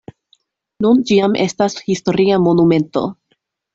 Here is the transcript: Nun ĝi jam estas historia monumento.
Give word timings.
Nun 0.85 1.03
ĝi 1.09 1.19
jam 1.19 1.37
estas 1.45 1.77
historia 1.91 2.41
monumento. 2.47 3.05